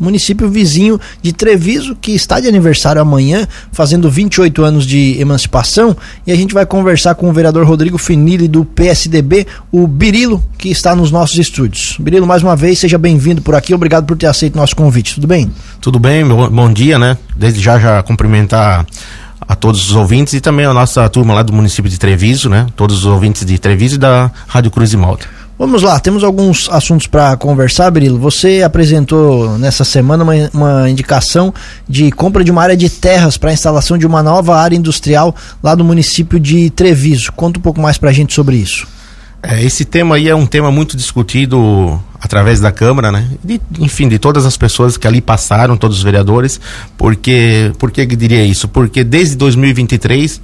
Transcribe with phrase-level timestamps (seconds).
[0.00, 5.96] município vizinho de Treviso, que está de aniversário amanhã, fazendo 28 anos de emancipação.
[6.26, 10.70] E a gente vai conversar com o vereador Rodrigo Finili do PSDB, o Birilo, que
[10.70, 11.96] está nos nossos estúdios.
[12.00, 13.74] Birilo, mais uma vez, seja bem-vindo por aqui.
[13.74, 15.14] Obrigado por ter aceito nosso convite.
[15.14, 15.50] Tudo bem?
[15.80, 17.16] Tudo bem, bom dia, né?
[17.36, 18.86] Desde já já cumprimentar
[19.40, 22.66] a todos os ouvintes e também a nossa turma lá do município de Treviso, né?
[22.76, 25.26] Todos os ouvintes de Treviso e da Rádio Cruz de Malta.
[25.60, 28.18] Vamos lá, temos alguns assuntos para conversar, Brilo.
[28.18, 31.52] Você apresentou nessa semana uma, uma, indicação
[31.86, 35.36] de compra de uma área de terras para a instalação de uma nova área industrial
[35.62, 37.30] lá no município de Treviso.
[37.32, 38.88] Conta um pouco mais para a gente sobre isso.
[39.42, 43.28] É, esse tema aí é um tema muito discutido através da Câmara, né?
[43.44, 46.58] De, enfim, de todas as pessoas que ali passaram, todos os vereadores.
[46.96, 48.66] Porque, por que diria isso?
[48.66, 50.40] Porque desde 2023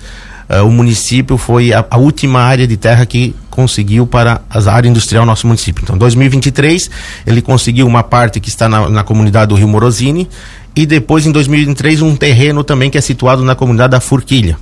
[0.48, 4.88] uh, o município foi a, a, última área de terra que conseguiu para a área
[4.88, 5.82] industrial do nosso município.
[5.82, 6.90] Então, 2023
[7.26, 10.28] ele conseguiu uma parte que está na, na comunidade do Rio Morosini
[10.74, 14.58] e depois em 2023 um terreno também que é situado na comunidade da Furquilha.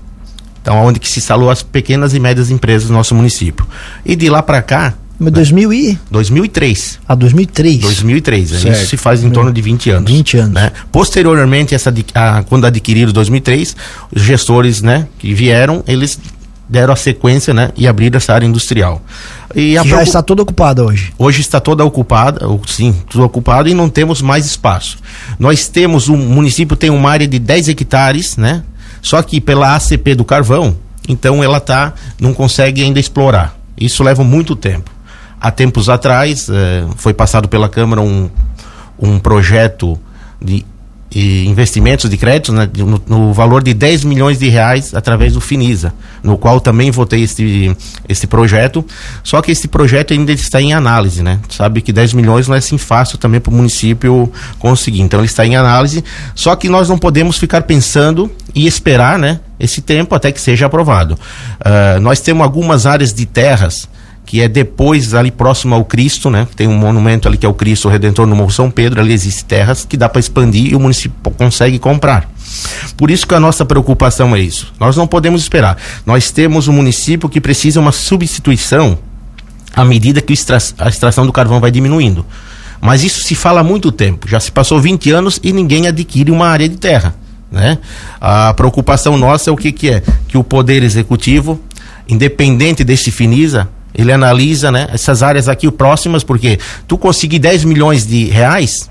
[0.63, 3.67] Então, onde que se instalou as pequenas e médias empresas do nosso município.
[4.05, 5.99] E de lá para cá, mas 2000 e?
[6.11, 7.01] 2003.
[7.09, 7.81] Ah, 2003.
[7.81, 8.49] 2003.
[8.49, 8.69] Certo.
[8.73, 10.11] Isso se faz em torno de 20 anos.
[10.11, 10.53] 20 anos.
[10.55, 10.73] Né?
[10.91, 13.77] Posteriormente, essa, a, quando adquiriram 2003,
[14.15, 16.19] os gestores né, que vieram, eles
[16.69, 19.01] deram a sequência né, e abriram essa área industrial.
[19.55, 21.13] E já está toda ocupada hoje?
[21.17, 24.99] Hoje está toda ocupada, sim, tudo ocupado e não temos mais espaço.
[25.39, 28.65] Nós temos, o município tem uma área de 10 hectares, né?
[29.01, 30.77] Só que pela ACP do carvão,
[31.09, 33.57] então ela tá, não consegue ainda explorar.
[33.79, 34.94] Isso leva muito tempo
[35.45, 38.31] há tempos atrás eh, foi passado pela Câmara um,
[38.99, 40.01] um projeto
[40.41, 40.65] de
[41.15, 45.95] investimentos de créditos né, no, no, valor de 10 milhões de reais através do Finisa,
[46.23, 47.77] no qual também votei este,
[48.09, 48.85] este projeto.
[49.23, 51.39] Só que esse projeto ainda está em análise, né?
[51.49, 55.03] Sabe que 10 milhões não é assim fácil também para o município conseguir.
[55.03, 56.03] Então ele está em análise.
[56.35, 59.39] Só que nós não podemos ficar pensando e esperar, né?
[59.61, 61.15] Esse tempo até que seja aprovado.
[61.15, 63.89] Uh, nós temos algumas áreas de terras
[64.25, 66.47] que é depois ali próximo ao Cristo, né?
[66.57, 69.45] Tem um monumento ali que é o Cristo Redentor no Morro São Pedro, ali existem
[69.47, 72.29] terras que dá para expandir e o município consegue comprar.
[72.97, 74.73] Por isso que a nossa preocupação é isso.
[74.79, 75.77] Nós não podemos esperar.
[76.07, 78.99] Nós temos um município que precisa uma substituição
[79.75, 80.33] à medida que
[80.79, 82.25] a extração do carvão vai diminuindo.
[82.81, 84.29] Mas isso se fala há muito tempo.
[84.29, 87.15] Já se passou 20 anos e ninguém adquire uma área de terra.
[87.51, 87.79] Né?
[88.21, 90.03] A preocupação nossa é o que, que é?
[90.29, 91.61] Que o Poder Executivo,
[92.09, 98.07] independente desse FINISA, ele analisa, né, essas áreas aqui próximas, porque tu conseguir 10 milhões
[98.07, 98.91] de reais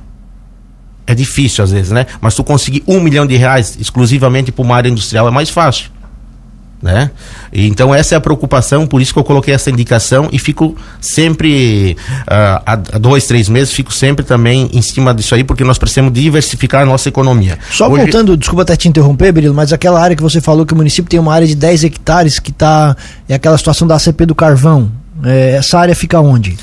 [1.06, 2.06] é difícil às vezes, né?
[2.22, 5.93] Mas tu conseguir um milhão de reais exclusivamente para uma área industrial é mais fácil
[6.84, 7.10] né?
[7.54, 11.96] Então essa é a preocupação, por isso que eu coloquei essa indicação e fico sempre
[12.24, 16.12] uh, há dois, três meses, fico sempre também em cima disso aí, porque nós precisamos
[16.12, 17.58] diversificar a nossa economia.
[17.72, 18.04] Só Hoje...
[18.04, 21.10] voltando, desculpa até te interromper, Berilo, mas aquela área que você falou que o município
[21.10, 22.98] tem uma área de 10 hectares que está
[23.30, 24.92] é aquela situação da ACP do carvão.
[25.24, 26.58] É, essa área fica onde?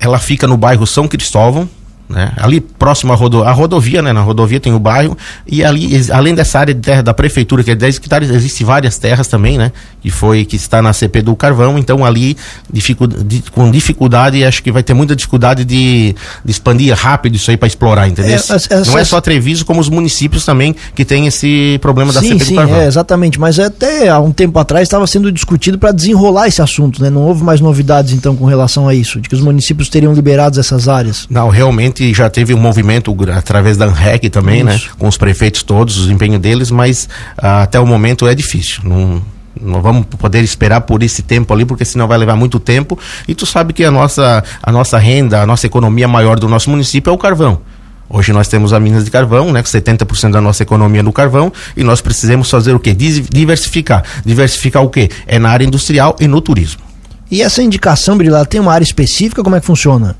[0.00, 1.68] Ela fica no bairro São Cristóvão,
[2.08, 2.32] né?
[2.36, 4.12] Ali próximo à rodo, rodovia, né?
[4.12, 5.16] Na rodovia tem o bairro
[5.46, 8.98] e ali, além dessa área de terra da prefeitura, que é 10 hectares, existem várias
[8.98, 9.72] terras também, né?
[10.02, 12.36] Que foi, que está na CP do Carvão, então ali
[12.70, 16.14] dificuldade, com dificuldade, acho que vai ter muita dificuldade de,
[16.44, 18.36] de expandir rápido isso aí para explorar, entendeu?
[18.36, 22.28] É, Não é só Treviso, como os municípios também que tem esse problema da sim,
[22.28, 22.80] CP sim, do Carvão.
[22.80, 27.02] É, exatamente, mas até há um tempo atrás estava sendo discutido para desenrolar esse assunto,
[27.02, 27.08] né?
[27.08, 30.60] Não houve mais novidades então com relação a isso, de que os municípios teriam liberado
[30.60, 31.26] essas áreas.
[31.30, 34.74] Não, realmente já teve um movimento através da ANREC também, né?
[34.76, 34.86] Isso.
[34.88, 34.92] né?
[34.98, 38.82] Com os prefeitos todos, o empenho deles, mas ah, até o momento é difícil.
[38.84, 39.22] Não,
[39.60, 42.98] não vamos poder esperar por esse tempo ali, porque senão vai levar muito tempo.
[43.28, 46.70] E tu sabe que a nossa, a nossa renda, a nossa economia maior do nosso
[46.70, 47.60] município é o carvão.
[48.08, 51.82] Hoje nós temos a Minas de Carvão, né, 70% da nossa economia no carvão, e
[51.82, 52.94] nós precisamos fazer o quê?
[52.94, 54.04] Diversificar.
[54.24, 55.10] Diversificar o quê?
[55.26, 56.82] É na área industrial e no turismo.
[57.30, 59.42] E essa indicação, Brilá, tem uma área específica?
[59.42, 60.14] Como é que funciona?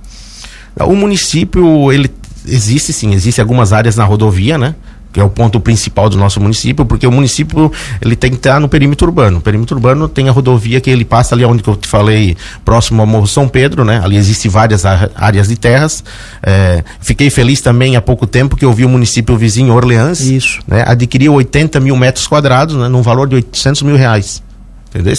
[0.81, 2.11] O município, ele
[2.47, 4.75] existe sim, existe algumas áreas na rodovia, né?
[5.15, 7.71] que é o ponto principal do nosso município, porque o município
[8.03, 9.39] ele tem que estar no perímetro urbano.
[9.39, 13.01] O perímetro urbano tem a rodovia que ele passa ali onde eu te falei, próximo
[13.01, 14.01] ao Morro São Pedro, né?
[14.03, 16.03] Ali existem várias áreas de terras.
[16.43, 20.59] É, fiquei feliz também há pouco tempo que eu vi o município vizinho Orleans, Isso.
[20.67, 20.83] Né?
[20.85, 22.89] adquiriu 80 mil metros quadrados, né?
[22.89, 24.43] Num valor de 800 mil reais.
[24.91, 25.15] Entendeu?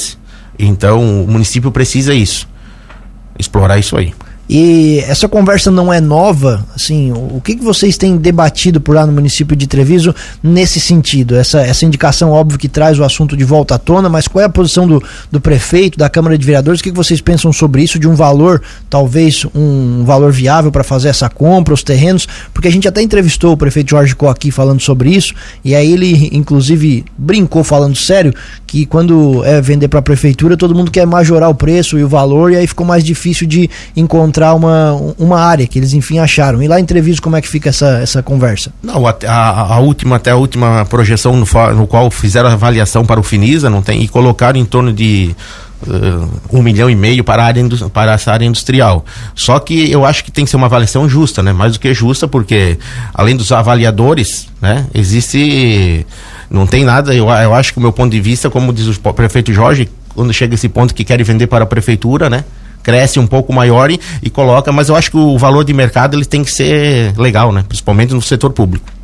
[0.59, 2.49] Então o município precisa isso,
[3.39, 4.13] explorar isso aí.
[4.47, 9.05] E essa conversa não é nova, assim, o que, que vocês têm debatido por lá
[9.05, 10.13] no município de Treviso
[10.43, 11.35] nesse sentido?
[11.35, 14.45] Essa, essa indicação, óbvio, que traz o assunto de volta à tona, mas qual é
[14.45, 15.01] a posição do,
[15.31, 16.79] do prefeito, da Câmara de Vereadores?
[16.79, 20.83] O que, que vocês pensam sobre isso, de um valor, talvez um valor viável para
[20.83, 22.27] fazer essa compra, os terrenos?
[22.53, 25.33] Porque a gente até entrevistou o prefeito Jorge Co aqui falando sobre isso,
[25.63, 28.31] e aí ele, inclusive, brincou falando sério
[28.67, 32.07] que quando é vender para a prefeitura, todo mundo quer majorar o preço e o
[32.07, 36.61] valor, e aí ficou mais difícil de encontrar uma, uma área que eles enfim acharam.
[36.61, 36.85] E lá em
[37.21, 38.71] como é que fica essa, essa conversa?
[38.81, 41.45] Não, a, a, a última, até a última projeção no,
[41.75, 45.35] no, qual fizeram a avaliação para o Finisa, não tem, e colocaram em torno de
[45.85, 49.05] Uh, um milhão e meio para, a área, para essa área industrial.
[49.35, 51.51] Só que eu acho que tem que ser uma avaliação justa, né?
[51.51, 52.79] Mais do que justa, porque
[53.13, 54.87] além dos avaliadores, né?
[54.95, 56.05] Existe
[56.49, 59.13] não tem nada, eu, eu acho que o meu ponto de vista, como diz o
[59.13, 62.45] prefeito Jorge, quando chega esse ponto que quer vender para a prefeitura, né?
[62.85, 66.15] Cresce um pouco maior e, e coloca, mas eu acho que o valor de mercado
[66.15, 67.65] ele tem que ser legal, né?
[67.67, 68.94] Principalmente no setor público.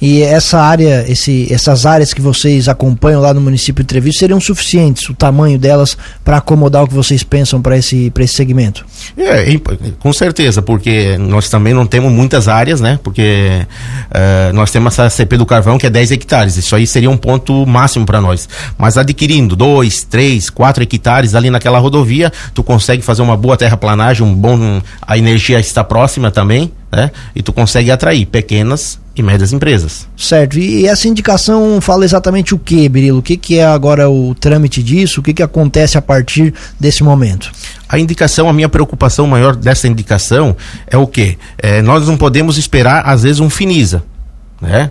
[0.00, 4.40] E essa área, esse, essas áreas que vocês acompanham lá no município de Treviso seriam
[4.40, 8.84] suficientes, o tamanho delas, para acomodar o que vocês pensam para esse, esse segmento?
[9.16, 9.44] É,
[9.98, 12.98] com certeza, porque nós também não temos muitas áreas, né?
[13.02, 13.66] Porque
[14.10, 17.16] uh, nós temos essa CP do Carvão que é 10 hectares, isso aí seria um
[17.16, 18.48] ponto máximo para nós.
[18.78, 24.26] Mas adquirindo 2, 3, 4 hectares ali naquela rodovia, tu consegue fazer uma boa terraplanagem,
[24.26, 24.80] um bom.
[25.02, 27.10] A energia está próxima também, né?
[27.34, 30.08] E tu consegue atrair pequenas e médias empresas.
[30.16, 30.58] Certo.
[30.58, 33.18] E essa indicação fala exatamente o que, Birilo?
[33.18, 35.20] O que, que é agora o trâmite disso?
[35.20, 37.50] O que, que acontece a partir desse momento?
[37.88, 40.56] A indicação, a minha preocupação maior dessa indicação
[40.86, 41.38] é o que?
[41.58, 44.02] É, nós não podemos esperar, às vezes, um finisa,
[44.60, 44.90] né?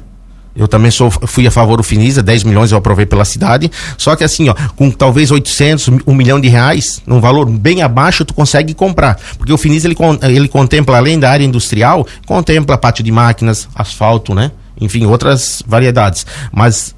[0.56, 3.72] Eu também sou, fui a favor do Finisa, 10 milhões eu aprovei pela cidade.
[3.98, 8.26] Só que assim, ó, com talvez 800, 1 milhão de reais, num valor bem abaixo,
[8.26, 9.20] tu consegue comprar.
[9.38, 14.34] Porque o Finisa ele, ele contempla, além da área industrial, contempla pátio de máquinas, asfalto,
[14.34, 14.52] né?
[14.82, 16.26] Enfim, outras variedades.
[16.52, 16.96] Mas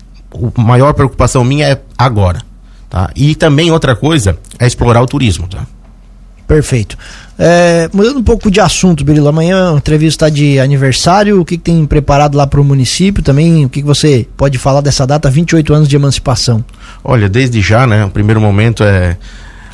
[0.58, 2.42] a maior preocupação minha é agora.
[2.90, 3.10] Tá?
[3.16, 5.48] E também outra coisa é explorar o turismo.
[5.48, 5.66] Tá?
[6.52, 6.98] Perfeito.
[7.40, 11.64] É, mudando um pouco de assunto, Berilo, amanhã a entrevista de aniversário, o que, que
[11.64, 15.30] tem preparado lá para o município também, o que, que você pode falar dessa data,
[15.30, 16.62] 28 anos de emancipação?
[17.02, 19.16] Olha, desde já, né, o primeiro momento é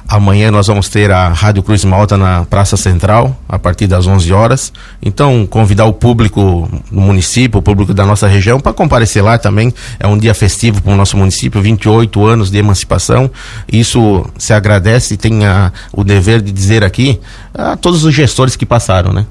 [0.08, 4.32] Amanhã nós vamos ter a Rádio Cruz Malta na Praça Central, a partir das 11
[4.32, 4.72] horas.
[5.04, 9.74] Então, convidar o público do município, o público da nossa região, para comparecer lá também.
[10.00, 13.30] É um dia festivo para o nosso município, 28 anos de emancipação.
[13.70, 17.20] Isso se agradece e tem a, o dever de dizer aqui
[17.54, 19.26] a todos os gestores que passaram, né?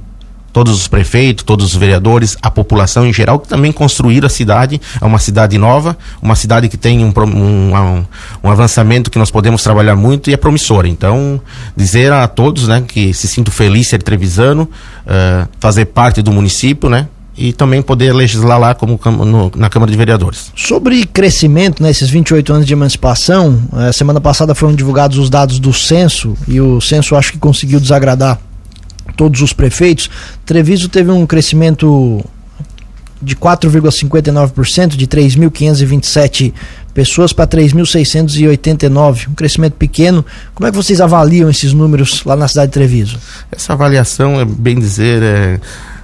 [0.56, 4.80] Todos os prefeitos, todos os vereadores, a população em geral, que também construíram a cidade.
[4.98, 8.04] É uma cidade nova, uma cidade que tem um, um,
[8.42, 10.88] um, avançamento que nós podemos trabalhar muito e é promissora.
[10.88, 11.38] Então,
[11.76, 16.88] dizer a todos né, que se sinto feliz ser trevisano, uh, fazer parte do município,
[16.88, 17.06] né?
[17.36, 20.50] e também poder legislar lá como no, na Câmara de Vereadores.
[20.56, 25.58] Sobre crescimento nesses né, 28 anos de emancipação, eh, semana passada foram divulgados os dados
[25.58, 28.38] do censo e o censo acho que conseguiu desagradar
[29.16, 30.10] todos os prefeitos,
[30.44, 32.24] Treviso teve um crescimento
[33.20, 36.52] de 4,59%, de 3.527
[36.92, 40.24] pessoas para 3.689, um crescimento pequeno.
[40.54, 43.18] Como é que vocês avaliam esses números lá na cidade de Treviso?
[43.50, 45.60] Essa avaliação, é bem dizer, é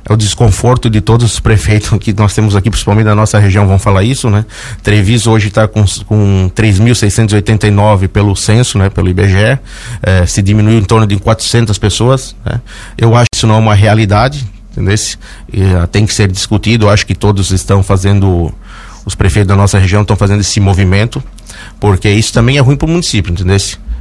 [0.08, 3.66] é o desconforto de todos os prefeitos que nós temos aqui, principalmente da nossa região,
[3.66, 4.44] vão falar isso, né?
[4.82, 8.90] Treviso hoje está com, com 3.689 pelo censo, né?
[8.90, 9.58] Pelo IBGE,
[10.02, 12.60] é, se diminuiu em torno de 400 pessoas, né?
[12.98, 14.94] Eu acho que isso não é uma realidade, entendeu?
[15.52, 18.52] E, uh, tem que ser discutido, eu acho que todos estão fazendo,
[19.04, 21.22] os prefeitos da nossa região estão fazendo esse movimento,
[21.78, 23.56] porque isso também é ruim para o município, entendeu?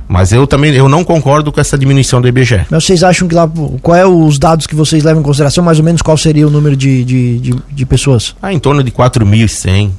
[0.07, 2.65] Mas eu também eu não concordo com essa diminuição do IBGE.
[2.69, 3.49] Mas vocês acham que lá.
[3.81, 5.63] Qual é os dados que vocês levam em consideração?
[5.63, 8.35] Mais ou menos qual seria o número de, de, de, de pessoas?
[8.41, 9.91] Ah, em torno de 4.100.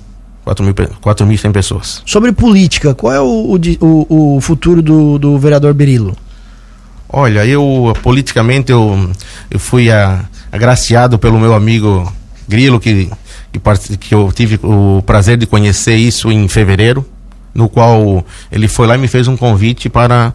[0.45, 2.03] 4.100 pessoas.
[2.05, 6.17] Sobre política, qual é o, o, o futuro do, do vereador Berilo?
[7.09, 9.11] Olha, eu politicamente eu,
[9.51, 12.13] eu fui a, agraciado pelo meu amigo
[12.49, 13.09] Grilo, que,
[13.53, 17.07] que, que eu tive o prazer de conhecer isso em fevereiro
[17.55, 20.33] no qual ele foi lá e me fez um convite para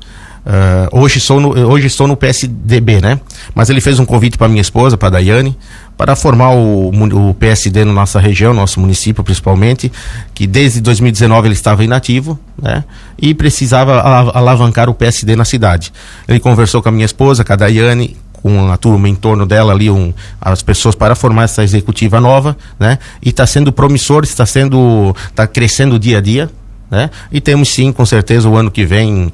[0.47, 3.19] uh, hoje sou no, hoje estou no PSDB, né?
[3.53, 5.57] Mas ele fez um convite para minha esposa, para Daiane,
[5.97, 9.91] para formar o, o PSD na nossa região, nosso município principalmente,
[10.33, 12.83] que desde 2019 ele estava inativo, né?
[13.19, 13.99] E precisava
[14.33, 15.91] alavancar o PSD na cidade.
[16.27, 19.73] Ele conversou com a minha esposa, com a Daiane, com a turma em torno dela
[19.73, 22.99] ali, um, as pessoas para formar essa executiva nova, né?
[23.21, 26.49] E está sendo promissor, está sendo, está crescendo dia a dia,
[26.89, 27.09] né?
[27.31, 29.31] E temos sim, com certeza, o ano que vem, uh,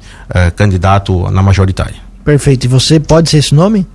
[0.56, 1.96] candidato na majoritária.
[2.24, 2.64] Perfeito.
[2.64, 3.86] E você pode ser esse nome?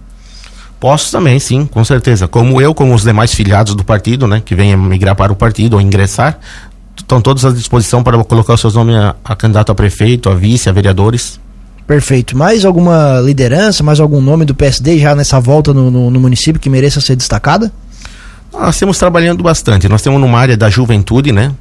[0.79, 2.27] Posso também, sim, com certeza.
[2.27, 5.73] Como eu, como os demais filiados do partido, né, que venham migrar para o partido
[5.73, 6.39] ou ingressar,
[6.97, 10.35] estão todos à disposição para colocar os seus nomes a, a candidato a prefeito, a
[10.35, 11.39] vice, a vereadores.
[11.85, 12.37] Perfeito.
[12.37, 16.61] Mais alguma liderança, mais algum nome do PSD já nessa volta no, no, no município
[16.61, 17.71] que mereça ser destacada?
[18.53, 19.89] Nós estamos trabalhando bastante.
[19.89, 21.51] Nós temos numa área da juventude, né?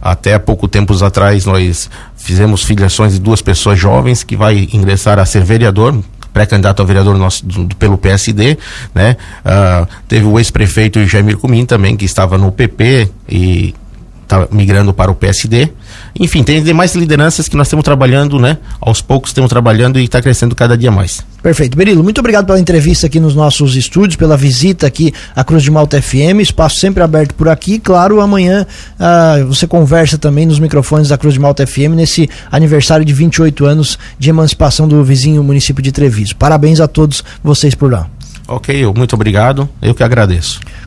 [0.00, 5.26] Até pouco tempos atrás nós fizemos filiações de duas pessoas jovens que vai ingressar a
[5.26, 5.98] ser vereador,
[6.32, 8.56] pré-candidato a vereador nosso, do, pelo PSD,
[8.94, 9.16] né?
[9.44, 13.74] Uh, teve o ex-prefeito Jair Cumim também, que estava no PP e
[14.22, 15.70] está migrando para o PSD.
[16.18, 18.58] Enfim, tem demais lideranças que nós estamos trabalhando, né?
[18.80, 21.24] Aos poucos estamos trabalhando e está crescendo cada dia mais.
[21.42, 21.76] Perfeito.
[21.76, 25.70] Berilo, muito obrigado pela entrevista aqui nos nossos estúdios, pela visita aqui à Cruz de
[25.70, 26.40] Malta FM.
[26.40, 27.78] Espaço sempre aberto por aqui.
[27.78, 28.66] Claro, amanhã
[28.98, 33.64] ah, você conversa também nos microfones da Cruz de Malta FM nesse aniversário de 28
[33.64, 36.36] anos de emancipação do vizinho município de Treviso.
[36.36, 38.06] Parabéns a todos vocês por lá.
[38.46, 39.68] Ok, muito obrigado.
[39.80, 40.60] Eu que agradeço.